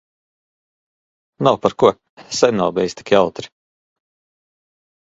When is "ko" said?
1.83-1.93